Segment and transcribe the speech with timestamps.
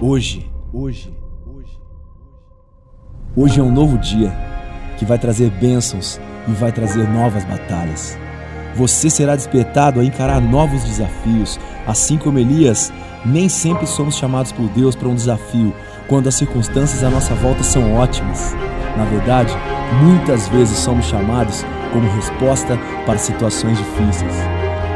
[0.00, 1.12] Hoje, hoje,
[1.44, 1.80] hoje.
[3.34, 4.32] Hoje é um novo dia
[4.96, 8.16] que vai trazer bênçãos e vai trazer novas batalhas.
[8.76, 12.92] Você será despertado a encarar novos desafios, assim como Elias.
[13.26, 15.74] Nem sempre somos chamados por Deus para um desafio
[16.06, 18.54] quando as circunstâncias à nossa volta são ótimas.
[18.96, 19.52] Na verdade,
[20.00, 24.34] muitas vezes somos chamados como resposta para situações difíceis.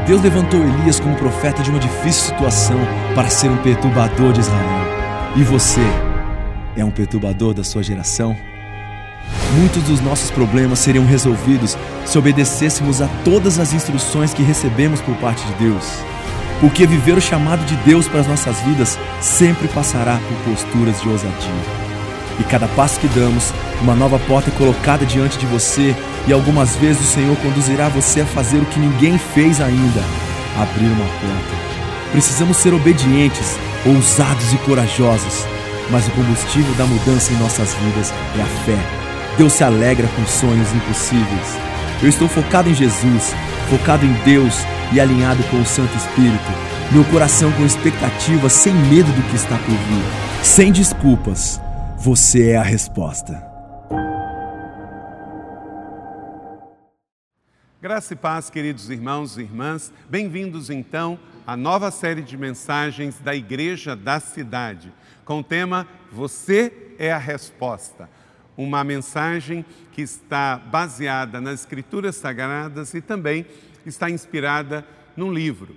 [0.07, 2.79] Deus levantou Elias como profeta de uma difícil situação
[3.16, 4.91] para ser um perturbador de Israel.
[5.35, 5.81] E você
[6.77, 8.36] é um perturbador da sua geração?
[9.57, 15.14] Muitos dos nossos problemas seriam resolvidos se obedecêssemos a todas as instruções que recebemos por
[15.17, 15.85] parte de Deus.
[16.61, 21.08] Porque viver o chamado de Deus para as nossas vidas sempre passará por posturas de
[21.08, 21.83] ousadia.
[22.39, 25.96] E cada passo que damos, uma nova porta é colocada diante de você,
[26.29, 30.03] e algumas vezes o Senhor conduzirá você a fazer o que ninguém fez ainda
[30.61, 32.12] abrir uma porta.
[32.12, 35.47] Precisamos ser obedientes ousados e corajosos.
[35.91, 38.78] Mas o combustível da mudança em nossas vidas é a fé.
[39.36, 41.56] Deus se alegra com sonhos impossíveis.
[42.02, 43.34] Eu estou focado em Jesus,
[43.69, 44.55] focado em Deus
[44.92, 46.72] e alinhado com o Santo Espírito.
[46.92, 50.44] Meu coração com expectativa, sem medo do que está por vir.
[50.44, 51.61] Sem desculpas,
[51.98, 53.52] você é a resposta.
[57.80, 59.92] Graça e paz, queridos irmãos e irmãs.
[60.08, 64.92] Bem-vindos então a nova série de mensagens da Igreja da Cidade,
[65.24, 68.08] com o tema Você é a Resposta.
[68.56, 73.44] Uma mensagem que está baseada nas Escrituras Sagradas e também
[73.84, 75.74] está inspirada num livro.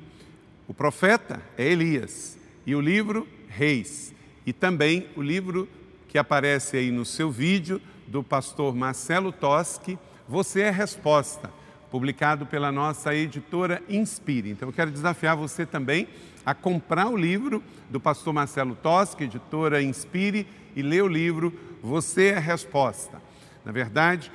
[0.67, 4.13] O profeta é Elias e o livro Reis.
[4.45, 5.67] E também o livro
[6.07, 11.51] que aparece aí no seu vídeo do pastor Marcelo Toschi, Você é a Resposta
[11.95, 14.49] publicado pela nossa editora Inspire.
[14.49, 16.09] Então eu quero desafiar você também
[16.45, 22.25] a comprar o livro do pastor Marcelo Toschi, editora Inspire, e ler o livro Você
[22.25, 23.21] é a Resposta.
[23.63, 24.29] Na verdade,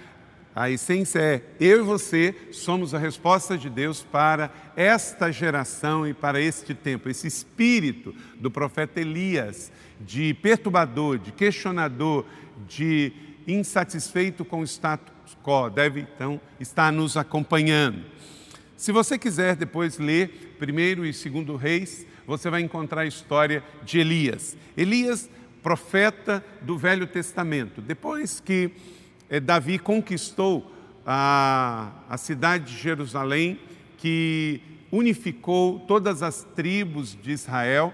[0.57, 6.15] a essência é: eu e você somos a resposta de Deus para esta geração e
[6.15, 7.11] para este tempo.
[7.11, 9.71] Esse espírito do profeta Elias,
[10.01, 12.25] de perturbador, de questionador,
[12.67, 13.13] de
[13.47, 15.20] insatisfeito com o status
[15.75, 18.05] deve então estar nos acompanhando.
[18.77, 23.99] Se você quiser depois ler primeiro e segundo Reis, você vai encontrar a história de
[23.99, 24.57] Elias.
[24.77, 25.29] Elias,
[25.63, 27.81] profeta do Velho Testamento.
[27.81, 28.71] Depois que
[29.29, 30.73] eh, Davi conquistou
[31.05, 33.59] a, a cidade de Jerusalém,
[33.99, 34.61] que
[34.91, 37.93] unificou todas as tribos de Israel,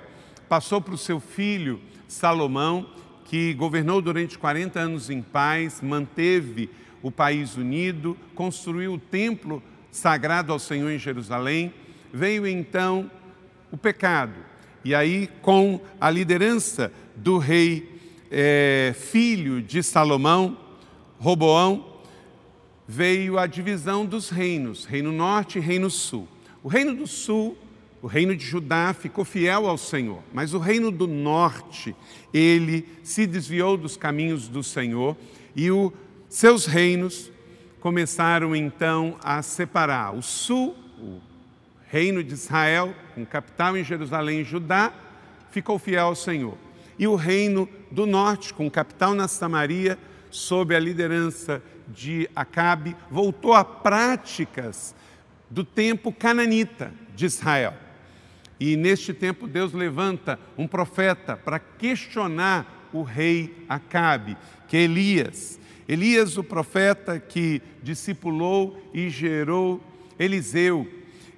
[0.48, 2.88] passou para o seu filho Salomão,
[3.24, 6.70] que governou durante 40 anos em paz, manteve
[7.02, 11.72] o país unido, construiu o templo sagrado ao Senhor em Jerusalém.
[12.12, 13.10] Veio então
[13.70, 14.34] o pecado.
[14.84, 17.96] E aí, com a liderança do rei
[18.30, 20.56] é, filho de Salomão,
[21.18, 21.96] Roboão,
[22.86, 26.28] veio a divisão dos reinos, reino norte e reino sul.
[26.62, 27.56] O reino do sul,
[28.00, 31.94] o reino de Judá, ficou fiel ao Senhor, mas o reino do norte,
[32.32, 35.16] ele se desviou dos caminhos do Senhor
[35.54, 35.92] e o
[36.28, 37.30] seus reinos
[37.80, 40.14] começaram então a separar.
[40.14, 41.20] O sul, o
[41.88, 44.92] reino de Israel, com capital em Jerusalém, Judá,
[45.50, 46.58] ficou fiel ao Senhor.
[46.98, 49.98] E o reino do norte, com capital na Samaria,
[50.30, 54.94] sob a liderança de Acabe, voltou a práticas
[55.48, 57.74] do tempo cananita de Israel.
[58.58, 65.60] E neste tempo Deus levanta um profeta para questionar o rei Acabe, que é Elias.
[65.88, 69.80] Elias, o profeta que discipulou e gerou
[70.18, 70.86] Eliseu.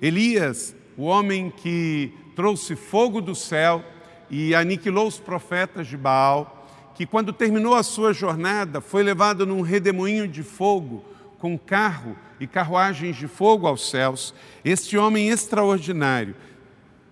[0.01, 3.85] Elias, o homem que trouxe fogo do céu
[4.31, 9.61] e aniquilou os profetas de Baal, que quando terminou a sua jornada foi levado num
[9.61, 11.05] redemoinho de fogo
[11.39, 14.35] com carro e carruagens de fogo aos céus.
[14.65, 16.35] Este homem extraordinário,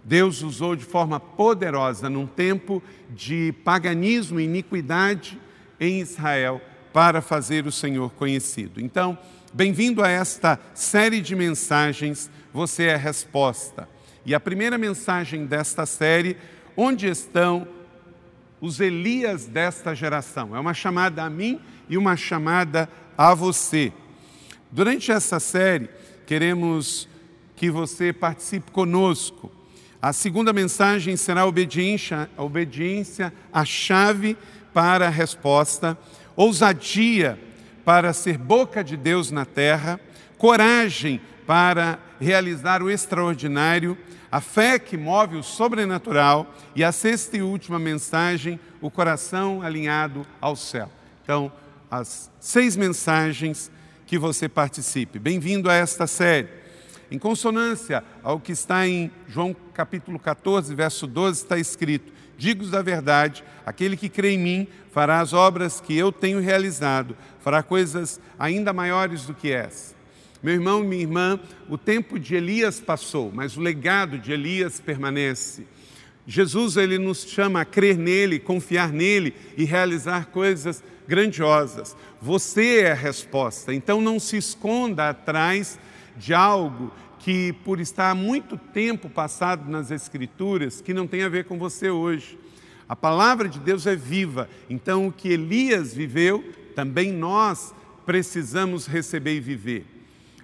[0.02, 5.38] Deus usou de forma poderosa num tempo de paganismo e iniquidade
[5.78, 6.60] em Israel
[6.96, 8.80] para fazer o Senhor conhecido.
[8.80, 9.18] Então,
[9.52, 13.86] bem-vindo a esta série de mensagens, você é a resposta.
[14.24, 16.38] E a primeira mensagem desta série,
[16.74, 17.68] onde estão
[18.62, 20.56] os Elias desta geração?
[20.56, 22.88] É uma chamada a mim e uma chamada
[23.18, 23.92] a você.
[24.72, 25.90] Durante essa série,
[26.24, 27.06] queremos
[27.56, 29.52] que você participe conosco.
[30.00, 34.34] A segunda mensagem será a obediência, a obediência, a chave
[34.72, 35.98] para a resposta
[36.36, 37.38] ousadia
[37.84, 39.98] para ser boca de Deus na terra,
[40.36, 43.96] coragem para realizar o extraordinário,
[44.30, 50.26] a fé que move o sobrenatural e a sexta e última mensagem, o coração alinhado
[50.40, 50.90] ao céu.
[51.22, 51.50] Então,
[51.90, 53.70] as seis mensagens
[54.06, 55.18] que você participe.
[55.18, 56.48] Bem-vindo a esta série.
[57.10, 62.82] Em consonância ao que está em João capítulo 14, verso 12, está escrito: Digo-os da
[62.82, 68.20] verdade, aquele que crê em mim fará as obras que eu tenho realizado, fará coisas
[68.38, 69.94] ainda maiores do que essa.
[70.42, 74.80] Meu irmão e minha irmã, o tempo de Elias passou, mas o legado de Elias
[74.80, 75.66] permanece.
[76.26, 81.96] Jesus ele nos chama a crer nele, confiar nele e realizar coisas grandiosas.
[82.20, 83.72] Você é a resposta.
[83.72, 85.78] Então não se esconda atrás
[86.16, 86.92] de algo
[87.26, 91.90] que por estar muito tempo passado nas escrituras, que não tem a ver com você
[91.90, 92.38] hoje.
[92.88, 94.48] A palavra de Deus é viva.
[94.70, 96.44] Então o que Elias viveu,
[96.76, 97.74] também nós
[98.06, 99.84] precisamos receber e viver.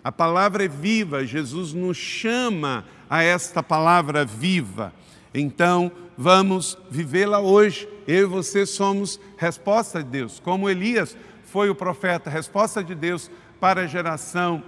[0.02, 4.92] A palavra é viva, Jesus nos chama a esta palavra viva.
[5.32, 7.88] Então, vamos vivê-la hoje.
[8.08, 10.40] Eu e você somos resposta de Deus.
[10.40, 13.30] Como Elias foi o profeta, resposta de Deus
[13.60, 14.64] para a geração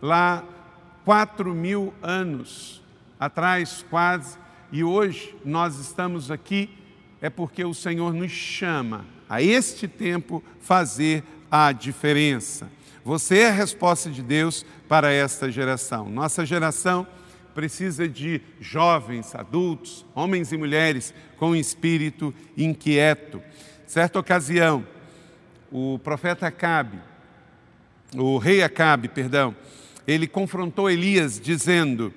[0.00, 0.42] lá
[1.04, 2.82] quatro mil anos
[3.18, 4.38] atrás, quase,
[4.72, 6.70] e hoje nós estamos aqui,
[7.20, 12.70] é porque o Senhor nos chama a este tempo fazer a diferença.
[13.04, 16.08] Você é a resposta de Deus para esta geração.
[16.08, 17.06] Nossa geração
[17.54, 23.42] precisa de jovens, adultos, homens e mulheres com espírito inquieto.
[23.86, 24.86] Certa ocasião,
[25.70, 26.98] o profeta Acabe,
[28.14, 29.54] o rei Acabe, perdão,
[30.06, 32.12] ele confrontou Elias dizendo: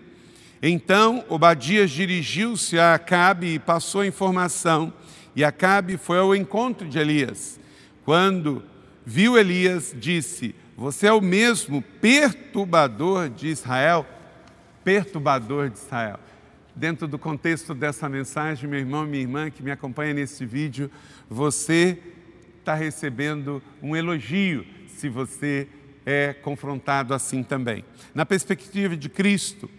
[0.62, 4.94] Então Obadias dirigiu-se a Acabe e passou a informação,
[5.36, 7.60] e Acabe foi ao encontro de Elias.
[8.06, 8.64] Quando
[9.06, 14.08] viu Elias, disse: você é o mesmo perturbador de Israel?
[14.84, 16.20] Perturbador de Israel.
[16.76, 20.90] Dentro do contexto dessa mensagem, meu irmão, minha irmã que me acompanha nesse vídeo,
[21.30, 22.00] você
[22.60, 25.68] está recebendo um elogio se você
[26.06, 27.84] é confrontado assim também.
[28.14, 29.70] Na perspectiva de Cristo,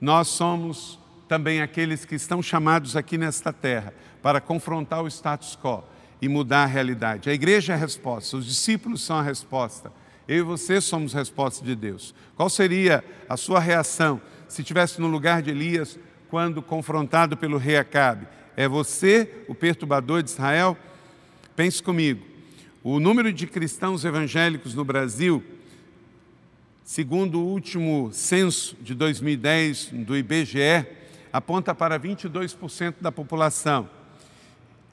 [0.00, 0.98] nós somos
[1.28, 5.84] também aqueles que estão chamados aqui nesta terra para confrontar o status quo
[6.20, 7.30] e mudar a realidade.
[7.30, 9.92] A igreja é a resposta, os discípulos são a resposta.
[10.26, 12.14] Eu e você somos resposta de Deus.
[12.34, 15.98] Qual seria a sua reação se estivesse no lugar de Elias
[16.30, 18.26] quando confrontado pelo rei Acabe?
[18.56, 20.76] É você o perturbador de Israel?
[21.54, 22.33] Pense comigo.
[22.86, 25.42] O número de cristãos evangélicos no Brasil,
[26.84, 30.86] segundo o último censo de 2010 do IBGE,
[31.32, 33.88] aponta para 22% da população.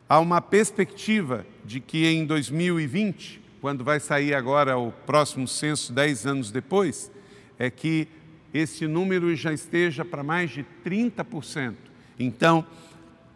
[0.07, 6.25] Há uma perspectiva de que em 2020 quando vai sair agora o próximo censo, dez
[6.25, 7.11] anos depois,
[7.59, 8.07] é que
[8.53, 11.75] esse número já esteja para mais de 30%.
[12.17, 12.65] Então,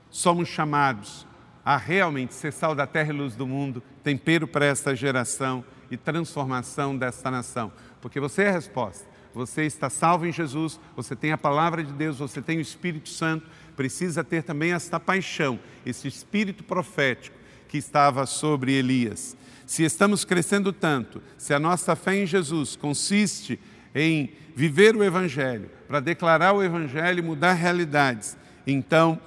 [0.09, 1.27] somos chamados
[1.65, 5.97] a realmente ser sal da terra e luz do mundo, tempero para esta geração e
[5.97, 7.73] transformação desta nação.
[7.99, 9.15] Porque você é a resposta.
[9.33, 13.09] Você está salvo em Jesus, você tem a palavra de Deus, você tem o Espírito
[13.09, 17.35] Santo, precisa ter também esta paixão, esse espírito profético
[17.67, 19.35] que estava sobre Elias.
[19.65, 23.59] Se estamos crescendo tanto, se a nossa fé em Jesus consiste
[23.93, 29.19] em viver o Evangelho, para declarar o Evangelho e mudar realidades, então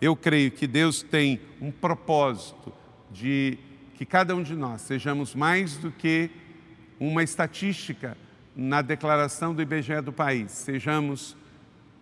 [0.00, 2.72] eu creio que Deus tem um propósito
[3.10, 3.58] de
[3.94, 6.30] que cada um de nós sejamos mais do que
[6.98, 8.16] uma estatística
[8.56, 11.36] na declaração do IBGE do país, sejamos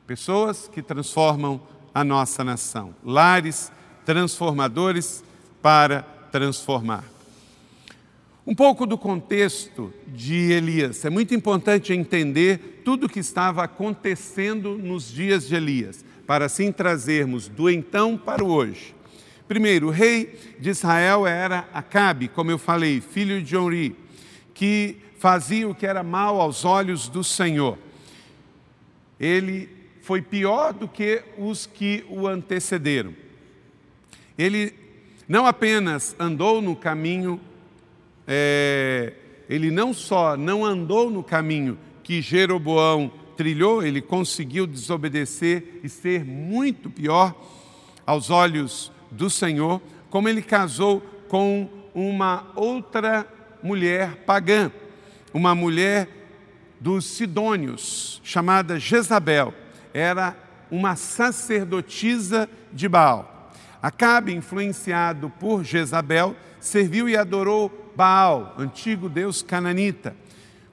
[0.06, 1.60] pessoas que transformam
[1.94, 3.70] a nossa nação, lares
[4.04, 5.22] transformadores
[5.60, 6.02] para
[6.32, 7.04] transformar.
[8.46, 11.04] Um pouco do contexto de Elias.
[11.04, 16.70] É muito importante entender tudo o que estava acontecendo nos dias de Elias, para assim
[16.70, 18.94] trazermos do então para o hoje.
[19.48, 23.96] Primeiro, o rei de Israel era Acabe, como eu falei, filho de Onri,
[24.52, 27.78] que fazia o que era mal aos olhos do Senhor.
[29.18, 29.70] Ele
[30.02, 33.14] foi pior do que os que o antecederam.
[34.36, 34.74] Ele
[35.26, 37.40] não apenas andou no caminho
[38.26, 39.14] é,
[39.48, 46.24] ele não só não andou no caminho que Jeroboão trilhou, ele conseguiu desobedecer e ser
[46.24, 47.32] muito pior
[48.04, 49.80] aos olhos do Senhor,
[50.10, 53.24] como ele casou com uma outra
[53.62, 54.72] mulher pagã,
[55.32, 56.08] uma mulher
[56.80, 59.54] dos Sidônios, chamada Jezabel.
[59.94, 60.36] Era
[60.68, 63.52] uma sacerdotisa de Baal.
[63.80, 70.16] Acabe, influenciado por Jezabel, serviu e adorou Baal, antigo deus cananita.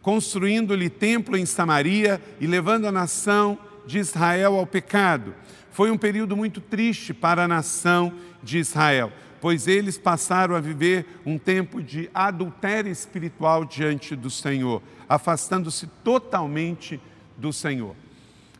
[0.05, 3.57] Construindo-lhe templo em Samaria e levando a nação
[3.87, 5.33] de Israel ao pecado.
[5.71, 11.07] Foi um período muito triste para a nação de Israel, pois eles passaram a viver
[11.25, 17.01] um tempo de adultério espiritual diante do Senhor, afastando-se totalmente
[17.35, 17.95] do Senhor.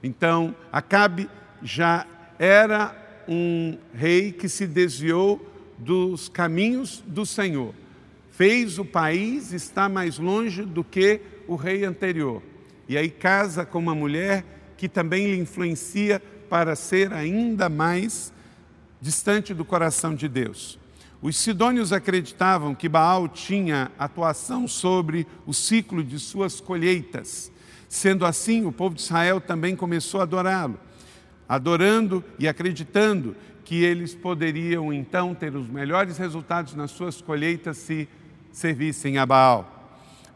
[0.02, 1.30] Então, Acabe
[1.62, 2.08] já
[2.40, 5.48] era um rei que se desviou
[5.78, 7.72] dos caminhos do Senhor.
[8.32, 12.42] Fez o país estar mais longe do que o rei anterior.
[12.88, 14.44] E aí casa com uma mulher
[14.78, 18.32] que também lhe influencia para ser ainda mais
[19.02, 20.80] distante do coração de Deus.
[21.22, 27.52] Os sidônios acreditavam que Baal tinha atuação sobre o ciclo de suas colheitas.
[27.90, 30.80] Sendo assim, o povo de Israel também começou a adorá-lo,
[31.48, 38.08] adorando e acreditando que eles poderiam então ter os melhores resultados nas suas colheitas se
[38.52, 39.75] servissem a Baal.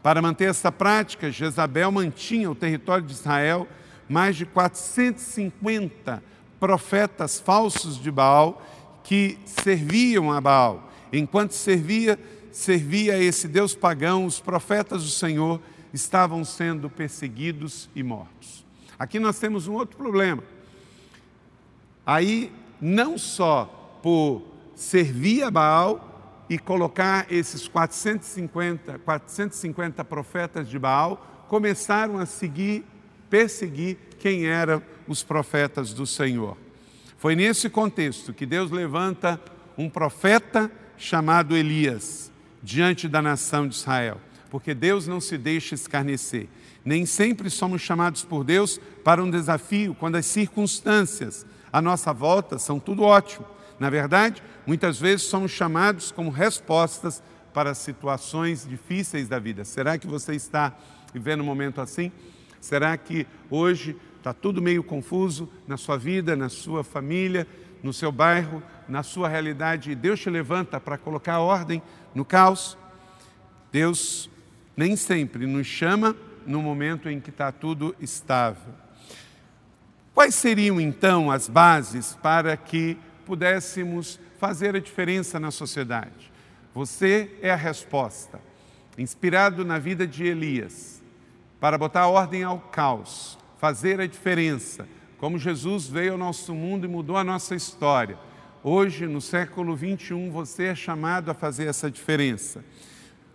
[0.02, 3.68] Para manter essa prática, Jezabel mantinha o território de Israel
[4.08, 6.22] mais de 450
[6.58, 8.62] profetas falsos de Baal
[9.04, 10.90] que serviam a Baal.
[11.12, 12.18] Enquanto servia,
[12.50, 15.60] servia a esse Deus pagão, os profetas do Senhor
[15.92, 18.64] estavam sendo perseguidos e mortos.
[18.98, 20.42] Aqui nós temos um outro problema.
[22.04, 24.42] Aí, não só por
[24.74, 26.09] servir a Baal
[26.50, 32.84] e colocar esses 450, 450 profetas de Baal, começaram a seguir
[33.30, 36.56] perseguir quem eram os profetas do Senhor.
[37.16, 39.40] Foi nesse contexto que Deus levanta
[39.78, 46.48] um profeta chamado Elias diante da nação de Israel, porque Deus não se deixa escarnecer.
[46.84, 52.58] Nem sempre somos chamados por Deus para um desafio quando as circunstâncias à nossa volta
[52.58, 53.46] são tudo ótimo.
[53.80, 57.22] Na verdade, muitas vezes somos chamados como respostas
[57.54, 59.64] para situações difíceis da vida.
[59.64, 60.76] Será que você está
[61.14, 62.12] vivendo um momento assim?
[62.60, 67.46] Será que hoje está tudo meio confuso na sua vida, na sua família,
[67.82, 71.82] no seu bairro, na sua realidade e Deus te levanta para colocar ordem
[72.14, 72.76] no caos?
[73.72, 74.28] Deus
[74.76, 76.14] nem sempre nos chama
[76.46, 78.74] no momento em que está tudo estável.
[80.14, 82.98] Quais seriam então as bases para que
[83.30, 86.32] pudéssemos fazer a diferença na sociedade?
[86.74, 88.40] Você é a resposta.
[88.98, 91.00] Inspirado na vida de Elias,
[91.60, 96.88] para botar ordem ao caos, fazer a diferença, como Jesus veio ao nosso mundo e
[96.88, 98.18] mudou a nossa história.
[98.64, 102.64] Hoje, no século 21, você é chamado a fazer essa diferença.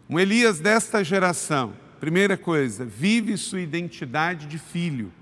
[0.09, 5.13] Um Elias desta geração, primeira coisa, vive sua identidade de filho.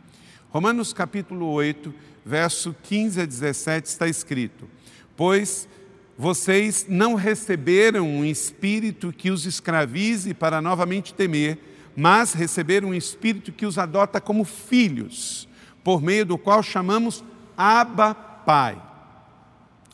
[0.53, 1.91] Romanos capítulo 8,
[2.23, 4.69] verso 15 a 17 está escrito:
[5.17, 5.67] Pois
[6.15, 11.57] vocês não receberam um espírito que os escravize para novamente temer,
[11.95, 15.49] mas receberam um Espírito que os adota como filhos,
[15.83, 17.23] por meio do qual chamamos
[17.57, 18.79] Abba Pai.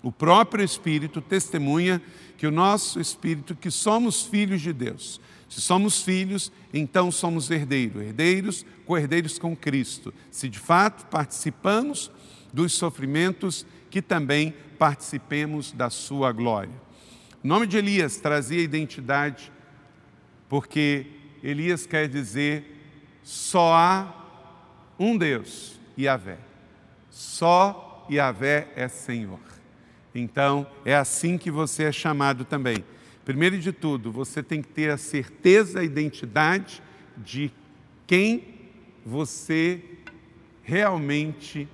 [0.04, 2.02] O próprio Espírito testemunha
[2.38, 5.22] que o nosso Espírito, que somos filhos de Deus.
[5.50, 10.14] Se somos filhos, então somos herdeiros, herdeiros, co-herdeiros com Cristo.
[10.30, 12.12] Se de fato participamos
[12.54, 16.74] dos sofrimentos, que também participemos da sua glória.
[17.44, 19.52] O nome de Elias trazia identidade,
[20.48, 21.08] porque
[21.44, 22.76] Elias quer dizer
[23.24, 24.16] só há
[25.00, 26.38] um Deus, Yahvé.
[27.10, 29.40] Só Yahvé é Senhor.
[30.14, 32.84] Então, é assim que você é chamado também.
[33.26, 36.82] Primeiro de tudo, você tem que ter a certeza, a identidade
[37.18, 37.52] de
[38.08, 38.44] quem
[39.06, 39.84] você
[40.64, 41.68] realmente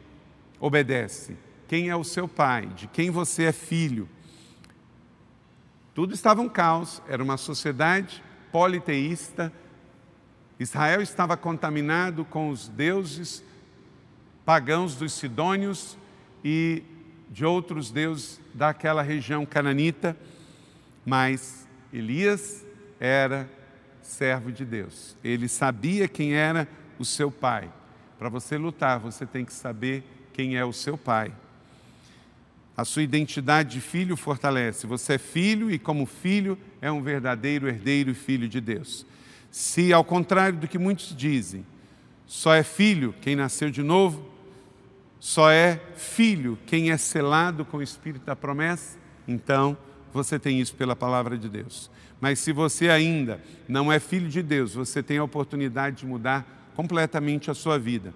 [0.59, 1.37] obedece,
[1.67, 4.09] quem é o seu pai, de quem você é filho.
[5.93, 8.21] Tudo estava um caos, era uma sociedade
[8.51, 9.51] politeísta.
[10.59, 13.43] Israel estava contaminado com os deuses
[14.45, 15.97] pagãos dos sidônios
[16.43, 16.83] e
[17.29, 20.15] de outros deuses daquela região cananita,
[21.05, 22.65] mas Elias
[22.99, 23.49] era
[24.01, 25.15] servo de Deus.
[25.23, 27.71] Ele sabia quem era o seu pai.
[28.17, 31.33] Para você lutar, você tem que saber quem é o seu pai.
[32.77, 34.85] A sua identidade de filho fortalece.
[34.87, 39.05] Você é filho e, como filho, é um verdadeiro herdeiro e filho de Deus.
[39.49, 41.65] Se, ao contrário do que muitos dizem,
[42.25, 44.29] só é filho quem nasceu de novo,
[45.19, 48.97] só é filho quem é selado com o Espírito da promessa,
[49.27, 49.77] então
[50.15, 51.91] você tem isso pela palavra de Deus.
[52.21, 56.71] Mas se você ainda não é filho de Deus, você tem a oportunidade de mudar
[56.73, 58.13] completamente a sua vida.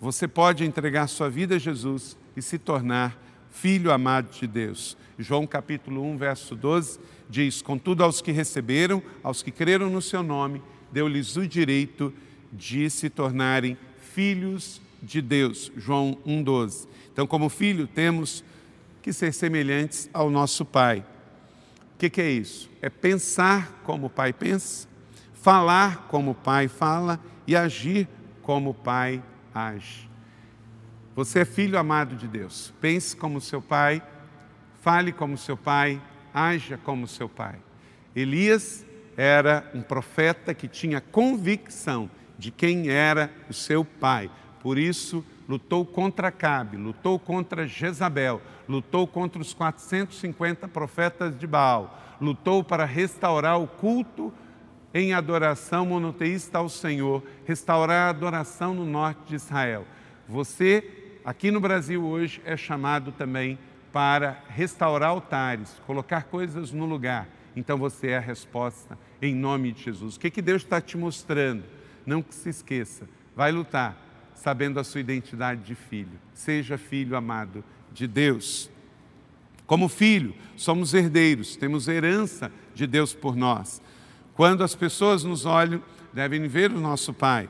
[0.00, 4.96] Você pode entregar sua vida a Jesus e se tornar filho amado de Deus.
[5.18, 10.22] João capítulo 1, verso 12 diz: Contudo, aos que receberam, aos que creram no seu
[10.22, 12.14] nome, deu-lhes o direito
[12.50, 13.76] de se tornarem
[14.14, 15.70] filhos de Deus.
[15.76, 16.88] João 1,12.
[17.12, 18.42] Então, como filho, temos
[19.02, 21.04] que ser semelhantes ao nosso Pai.
[22.02, 22.68] Que, que é isso?
[22.80, 24.88] É pensar como o Pai pensa,
[25.34, 28.08] falar como o Pai fala e agir
[28.42, 29.22] como o Pai
[29.54, 30.10] age.
[31.14, 32.74] Você é filho amado de Deus.
[32.80, 34.02] Pense como seu pai,
[34.80, 36.02] fale como seu pai,
[36.34, 37.54] haja como seu pai.
[38.16, 38.84] Elias
[39.16, 44.28] era um profeta que tinha convicção de quem era o seu pai.
[44.58, 52.00] Por isso, lutou contra Cabe, lutou contra Jezabel, lutou contra os 450 profetas de Baal,
[52.18, 54.32] lutou para restaurar o culto
[54.94, 59.86] em adoração monoteísta ao Senhor, restaurar a adoração no norte de Israel.
[60.26, 63.58] Você, aqui no Brasil hoje, é chamado também
[63.92, 67.28] para restaurar altares, colocar coisas no lugar.
[67.54, 70.16] Então você é a resposta em nome de Jesus.
[70.16, 71.64] O que, que Deus está te mostrando?
[72.06, 73.06] Não se esqueça,
[73.36, 74.01] vai lutar,
[74.42, 76.18] sabendo a sua identidade de filho.
[76.34, 78.68] Seja filho amado de Deus.
[79.68, 83.80] Como filho, somos herdeiros, temos herança de Deus por nós.
[84.34, 85.80] Quando as pessoas nos olham,
[86.12, 87.48] devem ver o nosso Pai.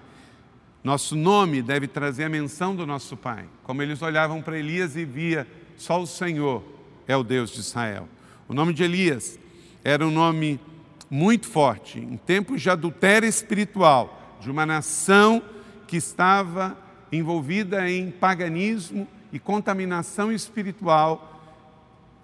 [0.84, 3.46] Nosso nome deve trazer a menção do nosso Pai.
[3.62, 6.62] Como eles olhavam para Elias e via, só o Senhor
[7.08, 8.06] é o Deus de Israel.
[8.46, 9.40] O nome de Elias
[9.82, 10.60] era um nome
[11.08, 15.42] muito forte, em tempos de adultério espiritual, de uma nação
[15.86, 16.81] que estava
[17.12, 21.28] envolvida em paganismo e contaminação espiritual.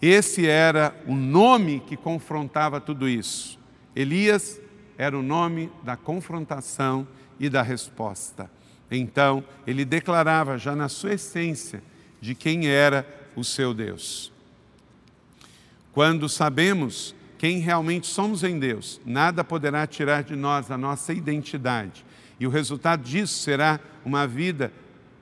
[0.01, 3.59] Esse era o nome que confrontava tudo isso.
[3.95, 4.61] Elias
[4.97, 7.07] era o nome da confrontação
[7.39, 8.51] e da resposta.
[8.91, 11.83] Então, ele declarava já na sua essência
[12.21, 14.33] de quem era o seu Deus.
[15.93, 22.05] Quando sabemos quem realmente somos em Deus, nada poderá tirar de nós a nossa identidade.
[22.39, 24.73] E o resultado disso será uma vida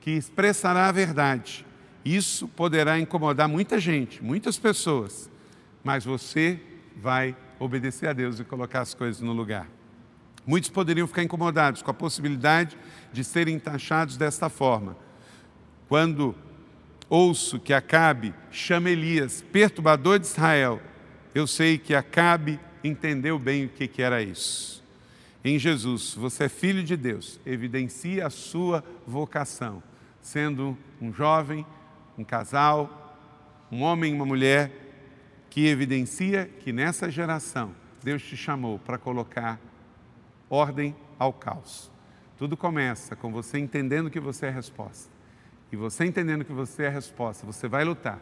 [0.00, 1.64] que expressará a verdade.
[2.04, 5.29] Isso poderá incomodar muita gente, muitas pessoas,
[5.83, 6.61] mas você
[6.96, 9.68] vai obedecer a Deus e colocar as coisas no lugar.
[10.46, 12.79] Muitos poderiam ficar incomodados com a possibilidade
[13.12, 14.96] de serem taxados desta forma.
[15.88, 16.35] Quando
[17.09, 20.81] ouço que Acabe chama Elias perturbador de Israel,
[21.35, 24.86] eu sei que Acabe entendeu bem o que, que era isso.
[25.48, 29.80] Em Jesus, você é filho de Deus, evidencia a sua vocação,
[30.20, 31.64] sendo um jovem,
[32.18, 33.16] um casal,
[33.70, 34.72] um homem e uma mulher
[35.48, 39.61] que evidencia que nessa geração Deus te chamou para colocar
[40.50, 41.92] ordem ao caos.
[42.37, 45.12] Tudo começa com você entendendo que você é a resposta.
[45.70, 48.18] E você entendendo que você é a resposta, você vai lutar.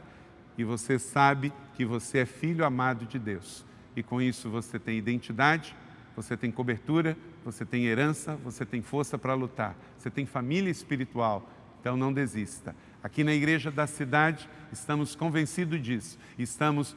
[0.58, 3.64] E você sabe que você é filho amado de Deus.
[3.96, 5.74] E com isso você tem identidade,
[6.16, 9.76] você tem cobertura, você tem herança, você tem força para lutar.
[9.98, 11.48] Você tem família espiritual.
[11.80, 12.74] Então não desista.
[13.02, 16.18] Aqui na igreja da cidade estamos convencidos disso.
[16.38, 16.96] Estamos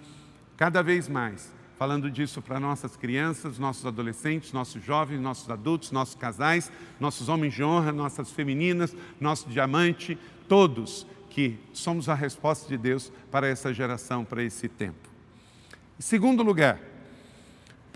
[0.56, 6.16] cada vez mais falando disso para nossas crianças, nossos adolescentes, nossos jovens, nossos adultos, nossos
[6.16, 12.78] casais, nossos homens de honra, nossas femininas, nosso diamante, todos que somos a resposta de
[12.78, 15.08] Deus para essa geração, para esse tempo.
[16.00, 16.80] Em segundo lugar,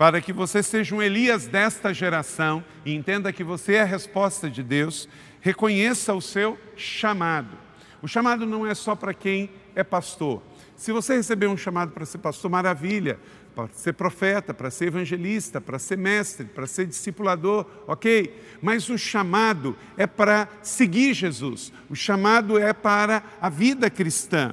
[0.02, 4.50] para que você seja um Elias desta geração e entenda que você é a resposta
[4.50, 5.08] de Deus,
[5.40, 7.56] reconheça o seu chamado.
[8.02, 10.42] O chamado não é só para quem é pastor,
[10.74, 13.16] se você receber um chamado para ser pastor, maravilha,
[13.54, 18.42] para ser profeta, para ser evangelista, para ser mestre, para ser discipulador, ok?
[18.60, 24.52] Mas o chamado é para seguir Jesus, o chamado é para a vida cristã.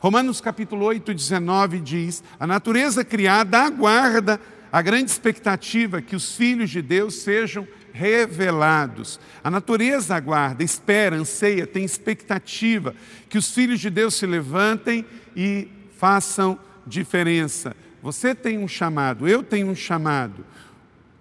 [0.00, 6.70] Romanos capítulo 8, 19 diz: A natureza criada aguarda a grande expectativa que os filhos
[6.70, 9.18] de Deus sejam revelados.
[9.42, 12.94] A natureza aguarda, espera, anseia, tem expectativa
[13.28, 16.56] que os filhos de Deus se levantem e façam
[16.86, 17.74] diferença.
[18.00, 20.46] Você tem um chamado, eu tenho um chamado,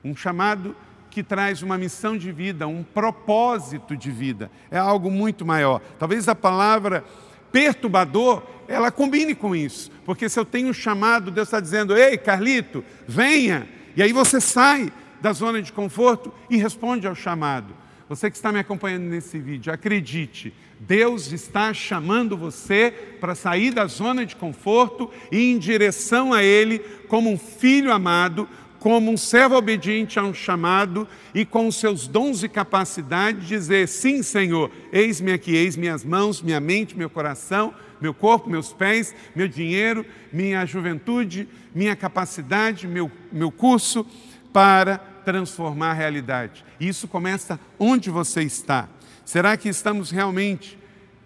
[0.03, 0.75] um chamado
[1.09, 4.51] que traz uma missão de vida, um propósito de vida.
[4.69, 5.81] É algo muito maior.
[5.97, 7.03] Talvez a palavra
[7.51, 9.91] perturbador, ela combine com isso.
[10.05, 13.67] Porque se eu tenho um chamado, Deus está dizendo: Ei, Carlito, venha.
[13.95, 17.73] E aí você sai da zona de conforto e responde ao chamado.
[18.09, 23.85] Você que está me acompanhando nesse vídeo, acredite, Deus está chamando você para sair da
[23.85, 26.79] zona de conforto e em direção a Ele
[27.09, 28.47] como um filho amado,
[28.87, 34.23] como um servo obediente a um chamado e com seus dons e capacidades dizer: Sim,
[34.23, 39.45] Senhor, eis-me aqui, eis minhas mãos, minha mente, meu coração, meu corpo, meus pés, meu
[39.45, 44.07] dinheiro, minha juventude, minha capacidade, meu, meu curso,
[44.53, 46.63] para transformar a realidade.
[46.79, 48.87] Isso começa onde você está.
[49.25, 50.79] Será que estamos realmente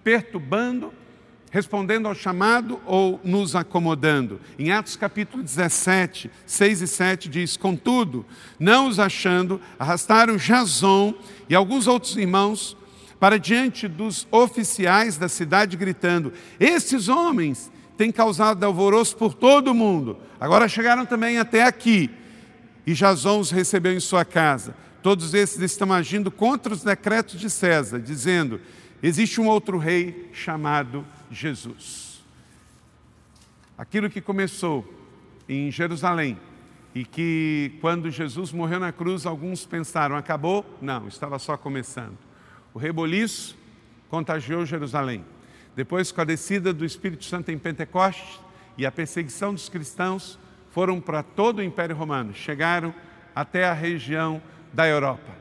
[0.03, 0.91] perturbando,
[1.51, 4.39] respondendo ao chamado ou nos acomodando?
[4.57, 8.25] Em Atos capítulo 17, 6 e 7 diz: Contudo,
[8.57, 11.13] não os achando, arrastaram Jason
[11.47, 12.75] e alguns outros irmãos
[13.19, 19.75] para diante dos oficiais da cidade, gritando: Esses homens têm causado alvoroço por todo o
[19.75, 20.17] mundo.
[20.39, 22.09] Agora chegaram também até aqui.
[22.87, 24.73] E Jason os recebeu em sua casa.
[25.03, 28.59] Todos esses estão agindo contra os decretos de César, dizendo:
[29.03, 32.21] existe um outro rei chamado Jesus.
[33.77, 34.85] Aquilo que começou
[35.47, 36.37] em Jerusalém
[36.93, 40.65] e que, quando Jesus morreu na cruz, alguns pensaram: acabou?
[40.81, 42.17] Não, estava só começando.
[42.73, 43.57] O reboliço
[44.09, 45.25] contagiou Jerusalém.
[45.75, 48.39] Depois, com a descida do Espírito Santo em Pentecostes
[48.77, 50.37] e a perseguição dos cristãos,
[50.71, 52.93] foram para todo o Império Romano, chegaram
[53.33, 54.41] até a região
[54.73, 55.31] da Europa.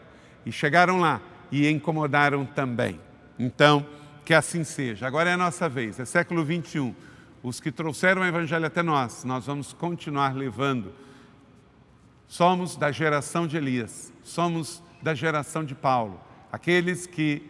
[0.47, 3.01] E chegaram lá e incomodaram também.
[3.39, 3.85] Então,
[4.31, 5.09] que assim seja.
[5.09, 6.95] Agora é a nossa vez, é século 21.
[7.43, 10.93] Os que trouxeram o Evangelho até nós, nós vamos continuar levando.
[12.29, 16.21] Somos da geração de Elias, somos da geração de Paulo,
[16.53, 17.43] aqueles que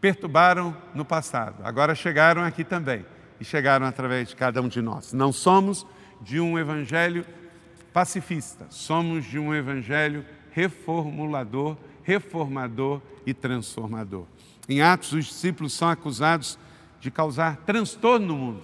[0.00, 3.04] perturbaram no passado, agora chegaram aqui também
[3.40, 5.12] e chegaram através de cada um de nós.
[5.12, 5.84] Não somos
[6.20, 7.26] de um evangelho
[7.92, 14.24] pacifista, somos de um evangelho reformulador, reformador e transformador.
[14.70, 16.56] Em Atos, os discípulos são acusados
[17.00, 18.62] de causar transtorno no mundo.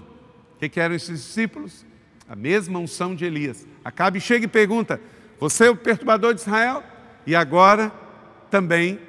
[0.55, 1.85] O que, eram esses discípulos?
[2.29, 3.66] A mesma unção de Elias.
[3.85, 5.01] Acabe chega e pergunta:
[5.40, 6.85] Você é o perturbador de Israel?
[7.27, 7.92] E agora
[8.49, 9.01] também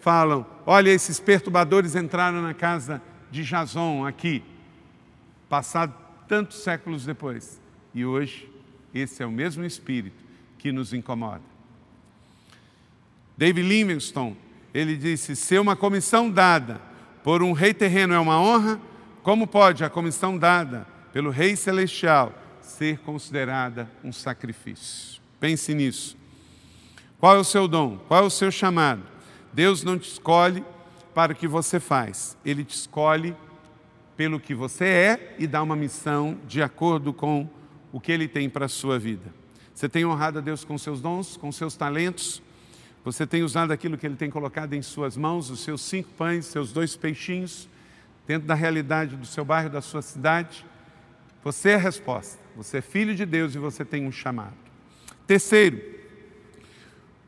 [0.00, 4.42] falam: Olha, esses perturbadores entraram na casa de Jason aqui,
[5.48, 5.94] passado
[6.26, 7.60] tantos séculos depois.
[7.94, 8.50] E hoje,
[8.92, 10.24] esse é o mesmo espírito
[10.58, 11.42] que nos incomoda.
[13.36, 14.36] David Livingstone,
[14.72, 16.80] ele disse: se uma comissão dada
[17.22, 18.80] por um rei terreno é uma honra,
[19.22, 25.20] como pode a comissão dada pelo rei celestial ser considerada um sacrifício?
[25.38, 26.16] Pense nisso.
[27.18, 27.98] Qual é o seu dom?
[28.08, 29.02] Qual é o seu chamado?
[29.52, 30.64] Deus não te escolhe
[31.14, 33.36] para o que você faz, Ele te escolhe
[34.16, 37.48] pelo que você é e dá uma missão de acordo com
[37.92, 39.34] o que Ele tem para a sua vida.
[39.74, 42.42] Você tem honrado a Deus com seus dons, com seus talentos,
[43.04, 46.46] você tem usado aquilo que Ele tem colocado em suas mãos, os seus cinco pães,
[46.46, 47.68] seus dois peixinhos,
[48.26, 50.64] dentro da realidade do seu bairro, da sua cidade.
[51.42, 52.38] Você é a resposta.
[52.56, 54.54] Você é filho de Deus e você tem um chamado.
[55.26, 55.80] Terceiro,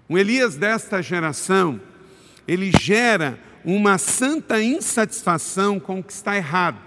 [0.09, 1.81] um Elias desta geração,
[2.47, 6.79] ele gera uma santa insatisfação com o que está errado.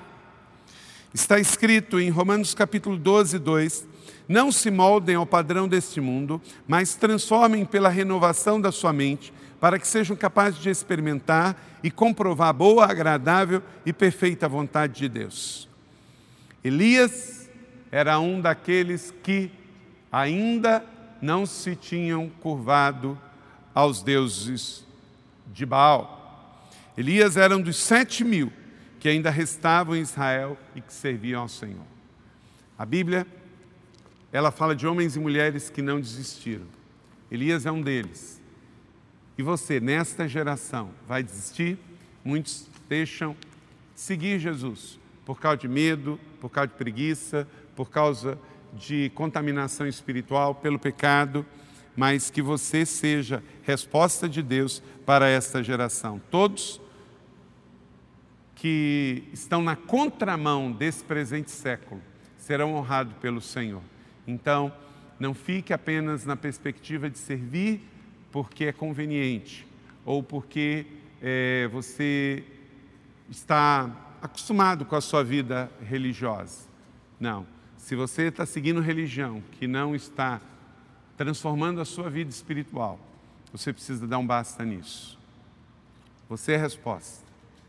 [1.14, 3.88] Está escrito em Romanos capítulo 12, 2:
[4.28, 9.80] não se moldem ao padrão deste mundo, mas transformem pela renovação da sua mente, para
[9.80, 15.70] que sejam capazes de experimentar e comprovar a boa, agradável e perfeita vontade de Deus.
[16.64, 17.50] Elias
[17.92, 19.52] era um daqueles que
[20.12, 20.84] ainda
[21.22, 23.18] não se tinham curvado
[23.74, 24.86] aos deuses
[25.48, 26.70] de Baal.
[26.98, 28.52] Elias era um dos sete mil
[29.00, 31.86] que ainda restavam em Israel e que serviam ao Senhor.
[32.78, 33.28] A Bíblia
[34.36, 36.66] ela fala de homens e mulheres que não desistiram.
[37.32, 38.42] Elias é um deles.
[39.38, 41.78] E você, nesta geração, vai desistir?
[42.22, 43.34] Muitos deixam
[43.96, 48.38] seguir Jesus por causa de medo, por causa de preguiça, por causa
[48.74, 51.46] de contaminação espiritual, pelo pecado,
[51.96, 56.22] mas que você seja resposta de Deus para esta geração.
[56.30, 56.82] Todos
[58.54, 62.02] que estão na contramão desse presente século
[62.38, 63.95] serão honrados pelo Senhor.
[64.28, 64.74] Então,
[65.20, 67.82] não fique apenas na perspectiva de servir
[68.32, 69.66] porque é conveniente
[70.06, 70.86] ou porque
[71.22, 72.44] é, você
[73.30, 76.68] está acostumado com a sua vida religiosa.
[77.20, 77.46] Não.
[77.78, 80.42] Se você está seguindo religião que não está
[81.16, 83.00] transformando a sua vida espiritual,
[83.52, 85.18] você precisa dar um basta nisso.
[86.28, 87.24] Você é a resposta.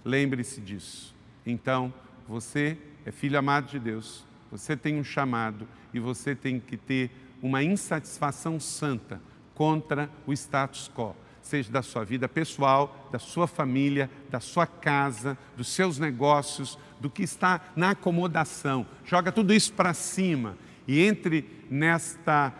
[0.05, 1.15] Lembre-se disso.
[1.45, 1.93] Então,
[2.27, 4.25] você é filho amado de Deus,
[4.57, 7.11] você tem um chamado e você tem que ter
[7.43, 9.21] uma insatisfação santa
[9.55, 15.37] contra o status quo, seja da sua vida pessoal, da sua família, da sua casa,
[15.57, 18.87] dos seus negócios, do que está na acomodação.
[19.05, 20.57] Joga tudo isso para cima
[20.89, 22.53] e entre nesta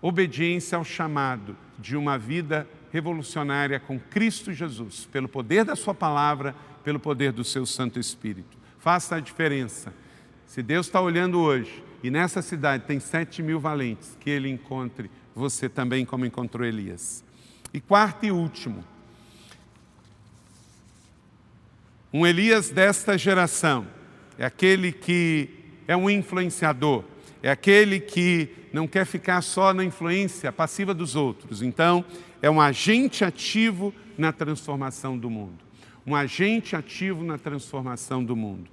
[0.00, 6.54] obediência ao chamado de uma vida revolucionária com Cristo Jesus, pelo poder da Sua palavra,
[6.84, 8.58] pelo poder do Seu Santo Espírito.
[8.78, 9.94] Faça a diferença.
[10.52, 15.10] Se Deus está olhando hoje e nessa cidade tem sete mil valentes, que Ele encontre
[15.34, 17.24] você também como encontrou Elias.
[17.72, 18.84] E quarto e último,
[22.12, 23.86] um Elias desta geração
[24.36, 25.48] é aquele que
[25.88, 27.02] é um influenciador,
[27.42, 31.62] é aquele que não quer ficar só na influência passiva dos outros.
[31.62, 32.04] Então,
[32.42, 35.64] é um agente ativo na transformação do mundo.
[36.06, 38.68] Um agente ativo na transformação do mundo.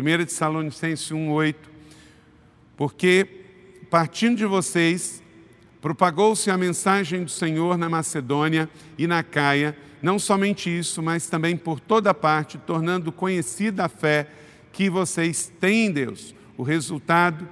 [0.00, 1.54] 1 Tessalonicenses 1,8
[2.76, 3.26] Porque,
[3.90, 5.22] partindo de vocês,
[5.80, 11.56] propagou-se a mensagem do Senhor na Macedônia e na Caia, não somente isso, mas também
[11.56, 14.28] por toda parte, tornando conhecida a fé
[14.72, 16.34] que vocês têm em Deus.
[16.56, 17.48] O resultado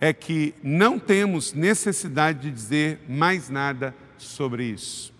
[0.00, 5.12] é que não temos necessidade de dizer mais nada sobre isso.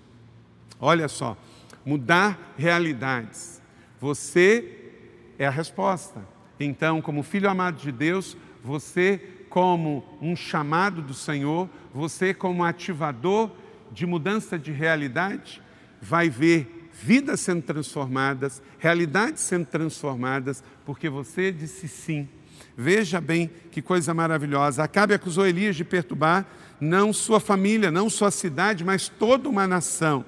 [0.80, 1.36] Olha só,
[1.84, 3.60] mudar realidades.
[4.00, 4.92] Você
[5.38, 6.20] é a resposta.
[6.60, 9.18] Então, como filho amado de Deus, você,
[9.48, 13.50] como um chamado do Senhor, você, como ativador
[13.90, 15.62] de mudança de realidade,
[16.02, 22.28] vai ver vidas sendo transformadas, realidades sendo transformadas, porque você disse sim.
[22.76, 24.84] Veja bem que coisa maravilhosa.
[24.84, 26.46] Acabe acusou Elias de perturbar
[26.78, 30.24] não sua família, não sua cidade, mas toda uma nação.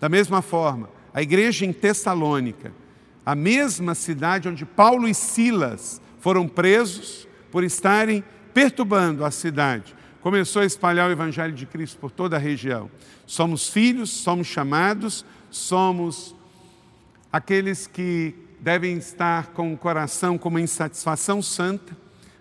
[0.00, 2.72] Da mesma forma, a igreja em Tessalônica,
[3.24, 10.62] a mesma cidade onde Paulo e Silas foram presos por estarem perturbando a cidade, começou
[10.62, 12.90] a espalhar o evangelho de Cristo por toda a região.
[13.26, 16.34] Somos filhos, somos chamados, somos
[17.32, 21.96] aqueles que devem estar com o coração com uma insatisfação santa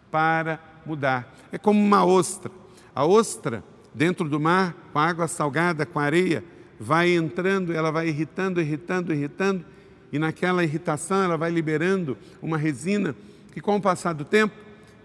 [0.10, 1.36] para mudar.
[1.52, 2.52] É como uma ostra.
[2.96, 6.44] A ostra, dentro do mar, com água salgada, com areia,
[6.80, 9.66] vai entrando, ela vai irritando, irritando, irritando,
[10.14, 13.16] e naquela irritação ela vai liberando uma resina
[13.52, 14.54] que, com o passar do tempo,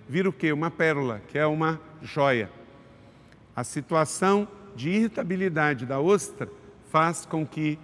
[0.07, 0.53] vira o quê?
[0.53, 2.51] Uma pérola, que é uma joia.
[3.57, 6.47] A situação de irritabilidade da ostra
[6.91, 7.79] faz com que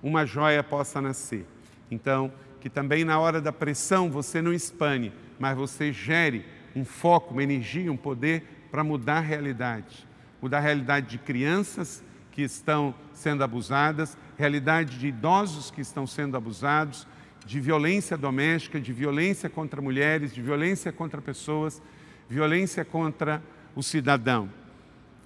[0.00, 1.44] uma joia possa nascer.
[1.90, 7.32] Então, que também na hora da pressão você não espane, mas você gere um foco,
[7.32, 10.06] uma energia, um poder para mudar a realidade.
[10.40, 12.04] Mudar a realidade de crianças
[12.38, 17.04] que estão sendo abusadas, realidade de idosos que estão sendo abusados,
[17.44, 21.82] de violência doméstica, de violência contra mulheres, de violência contra pessoas,
[22.28, 23.42] violência contra
[23.74, 24.48] o cidadão.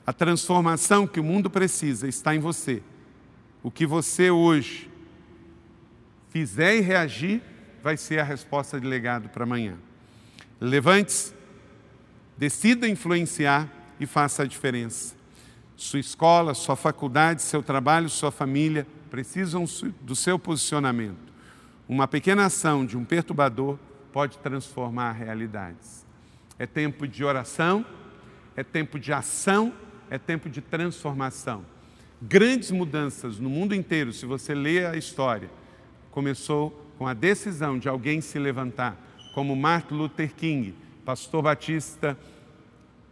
[0.06, 2.82] A transformação que o mundo precisa está em você.
[3.62, 4.90] O que você hoje
[6.30, 7.42] fizer e reagir
[7.82, 9.76] vai ser a resposta de legado para amanhã.
[10.58, 11.34] Levante-se,
[12.38, 13.68] decida influenciar
[14.00, 15.20] e faça a diferença.
[15.82, 19.64] Sua escola, sua faculdade, seu trabalho, sua família precisam
[20.00, 21.32] do seu posicionamento.
[21.88, 23.76] Uma pequena ação de um perturbador
[24.12, 26.06] pode transformar realidades.
[26.56, 27.84] É tempo de oração,
[28.54, 29.72] é tempo de ação,
[30.08, 31.64] é tempo de transformação.
[32.22, 35.50] Grandes mudanças no mundo inteiro, se você ler a história,
[36.12, 38.96] começou com a decisão de alguém se levantar,
[39.34, 42.16] como Martin Luther King, pastor batista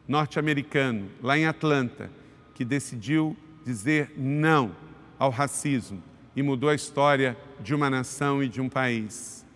[0.06, 2.19] norte-americano, lá em Atlanta,
[2.60, 4.76] que decidiu dizer não
[5.18, 6.02] ao racismo
[6.36, 9.46] e mudou a história de uma nação e de um país.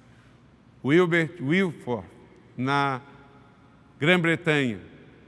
[0.82, 2.08] Wilbert Wilford,
[2.56, 3.02] na
[4.00, 4.80] Grã-Bretanha,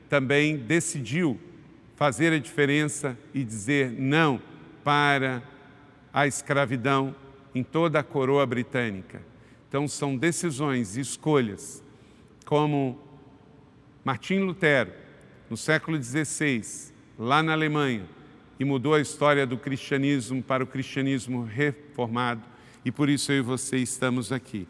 [0.08, 1.38] também decidiu
[1.96, 4.40] fazer a diferença e dizer não
[4.82, 5.42] para
[6.14, 7.14] a escravidão
[7.54, 9.20] em toda a coroa britânica.
[9.68, 11.84] Então, são decisões e escolhas,
[12.46, 12.98] como
[14.02, 14.94] Martim Lutero,
[15.50, 18.06] no século XVI, lá na Alemanha,
[18.58, 22.42] e mudou a história do cristianismo para o cristianismo reformado,
[22.84, 24.66] e por isso eu e você estamos aqui.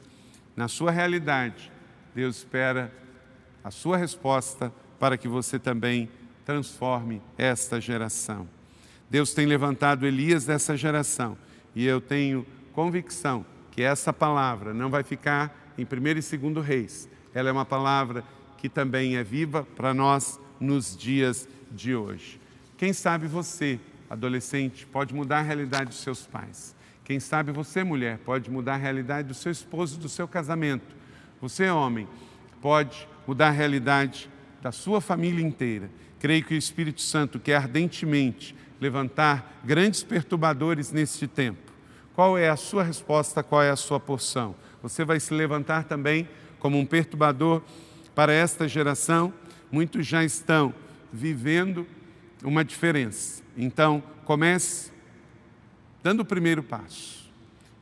[0.56, 1.70] Na sua realidade,
[2.14, 2.92] Deus espera
[3.62, 6.08] a sua resposta para que você também
[6.44, 8.48] transforme esta geração.
[9.10, 11.36] Deus tem levantado Elias dessa geração,
[11.74, 17.08] e eu tenho convicção que essa palavra não vai ficar em 1 e 2 Reis.
[17.34, 18.24] Ela é uma palavra
[18.56, 22.40] que também é viva para nós nos dias de hoje.
[22.76, 26.74] Quem sabe você, adolescente, pode mudar a realidade dos seus pais.
[27.04, 30.94] Quem sabe você, mulher, pode mudar a realidade do seu esposo, do seu casamento.
[31.40, 32.08] Você, homem,
[32.60, 34.28] pode mudar a realidade
[34.60, 35.90] da sua família inteira.
[36.18, 41.66] Creio que o Espírito Santo quer ardentemente levantar grandes perturbadores neste tempo
[42.16, 43.42] qual é a sua resposta?
[43.42, 44.56] Qual é a sua porção?
[44.82, 46.26] Você vai se levantar também
[46.58, 47.60] como um perturbador
[48.14, 49.34] para esta geração?
[49.70, 50.72] Muitos já estão
[51.12, 51.86] vivendo
[52.42, 53.42] uma diferença.
[53.56, 54.92] Então, comece
[56.02, 57.30] dando o primeiro passo.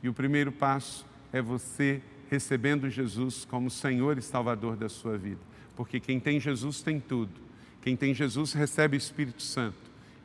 [0.01, 5.41] E o primeiro passo é você recebendo Jesus como Senhor e Salvador da sua vida.
[5.75, 7.33] Porque quem tem Jesus tem tudo.
[7.81, 9.77] Quem tem Jesus recebe o Espírito Santo.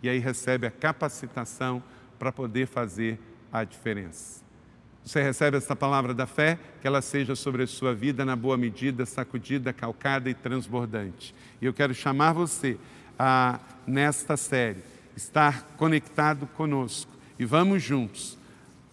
[0.02, 1.82] e aí recebe a capacitação
[2.18, 3.18] para poder fazer
[3.52, 4.42] a diferença.
[5.04, 8.56] Você recebe essa palavra da fé, que ela seja sobre a sua vida na boa
[8.56, 11.34] medida, sacudida, calcada e transbordante.
[11.60, 12.78] E eu quero chamar você
[13.18, 14.82] a, nesta série,
[15.16, 18.38] estar conectado conosco e vamos juntos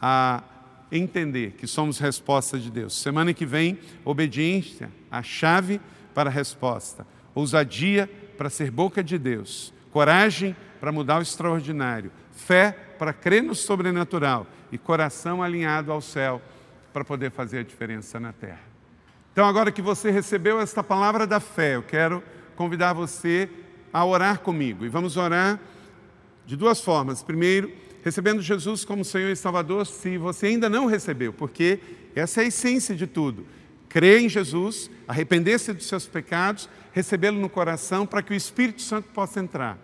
[0.02, 0.44] a
[0.92, 2.96] entender que somos resposta de Deus.
[2.96, 5.82] Semana que vem, obediência, a chave
[6.14, 12.72] para a resposta, ousadia para ser boca de Deus, coragem para mudar o extraordinário, fé
[12.98, 16.42] para crer no sobrenatural e coração alinhado ao céu
[16.94, 18.62] para poder fazer a diferença na terra.
[19.32, 22.24] Então, agora que você recebeu esta palavra da fé, eu quero
[22.56, 23.48] convidar você
[23.94, 24.84] a orar comigo.
[24.84, 25.60] E vamos orar
[26.46, 27.22] de duas formas.
[27.22, 27.72] Primeiro,
[28.04, 31.80] recebendo Jesus como Senhor e Salvador, se você ainda não recebeu, porque
[32.16, 33.46] essa é a essência de tudo.
[33.90, 39.10] Crer em Jesus, arrepender-se dos seus pecados, recebê-lo no coração para que o Espírito Santo
[39.14, 39.78] possa entrar.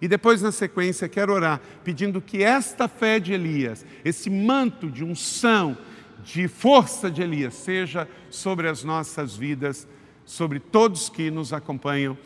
[0.00, 5.02] E depois, na sequência, quero orar pedindo que esta fé de Elias, esse manto de
[5.04, 5.76] unção,
[6.22, 9.86] de força de Elias, seja sobre as nossas vidas,
[10.24, 12.16] sobre todos que nos acompanham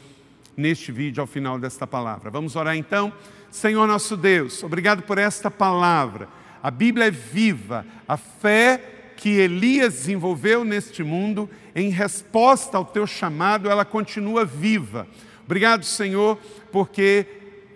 [0.57, 2.31] neste vídeo ao final desta palavra.
[2.31, 3.13] Vamos orar então?
[3.51, 6.29] Senhor nosso Deus, obrigado por esta palavra.
[6.63, 13.07] A Bíblia é viva, a fé que Elias desenvolveu neste mundo, em resposta ao teu
[13.07, 15.07] chamado, ela continua viva.
[15.45, 16.39] Obrigado, Senhor,
[16.73, 17.27] porque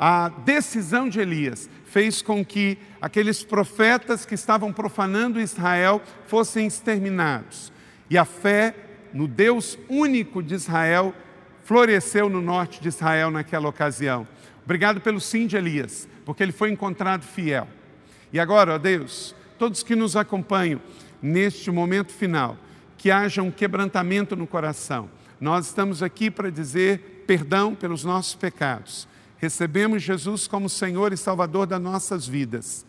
[0.07, 7.73] a decisão de Elias fez com que aqueles profetas que estavam profanando Israel fossem exterminados.
[8.11, 8.75] E a fé
[9.15, 11.15] no Deus único de Israel
[11.63, 14.29] floresceu no norte de Israel naquela ocasião.
[14.63, 17.67] Obrigado pelo sim de Elias, porque ele foi encontrado fiel.
[18.31, 20.83] E agora, ó Deus, todos que nos acompanham
[21.23, 22.59] neste momento final,
[22.99, 25.09] que haja um quebrantamento no coração.
[25.41, 29.09] Nós estamos aqui para dizer perdão pelos nossos pecados.
[29.45, 32.87] Recebemos Jesus como Senhor e Salvador das nossas vidas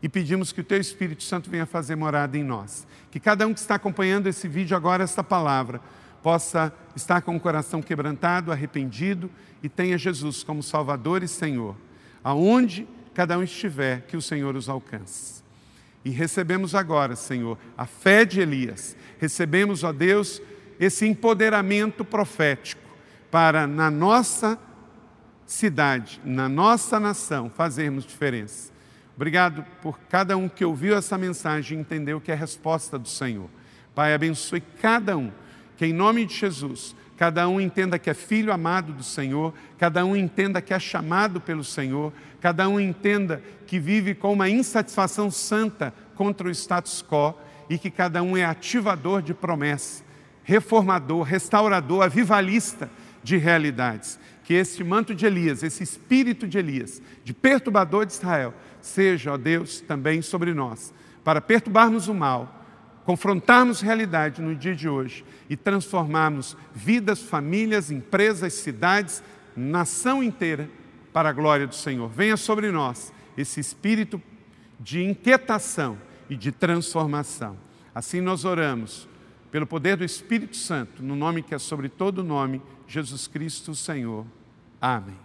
[0.00, 2.86] e pedimos que o Teu Espírito Santo venha fazer morada em nós.
[3.10, 5.80] Que cada um que está acompanhando esse vídeo agora, esta palavra,
[6.22, 9.28] possa estar com o coração quebrantado, arrependido
[9.64, 11.74] e tenha Jesus como Salvador e Senhor.
[12.22, 15.42] Aonde cada um estiver, que o Senhor os alcance.
[16.04, 18.96] E recebemos agora, Senhor, a fé de Elias.
[19.18, 20.40] Recebemos, ó Deus,
[20.78, 22.86] esse empoderamento profético
[23.28, 24.56] para na nossa
[25.46, 28.72] cidade, na nossa nação, fazermos diferença.
[29.14, 33.08] Obrigado por cada um que ouviu essa mensagem e entendeu que é a resposta do
[33.08, 33.48] Senhor.
[33.94, 35.32] Pai, abençoe cada um
[35.76, 40.04] que em nome de Jesus, cada um entenda que é filho amado do Senhor, cada
[40.04, 45.30] um entenda que é chamado pelo Senhor, cada um entenda que vive com uma insatisfação
[45.30, 47.34] santa contra o status quo
[47.68, 50.04] e que cada um é ativador de promessa,
[50.44, 52.90] reformador, restaurador, avivalista
[53.22, 54.18] de realidades.
[54.46, 59.36] Que esse manto de Elias, esse espírito de Elias, de perturbador de Israel, seja, ó
[59.36, 62.56] Deus, também sobre nós, para perturbarmos o mal
[63.06, 69.22] confrontarmos realidade no dia de hoje e transformarmos vidas, famílias, empresas, cidades,
[69.56, 70.68] nação inteira
[71.12, 72.08] para a glória do Senhor.
[72.08, 74.20] Venha sobre nós esse espírito
[74.80, 75.96] de inquietação
[76.28, 77.56] e de transformação.
[77.94, 79.08] Assim nós oramos,
[79.52, 84.26] pelo poder do Espírito Santo, no nome que é sobre todo nome, Jesus Cristo, Senhor.
[84.80, 85.18] Amém.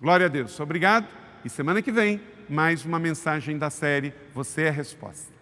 [0.00, 0.58] Glória a Deus.
[0.60, 1.06] Obrigado.
[1.44, 5.35] E semana que vem, mais uma mensagem da série Você é a Resposta.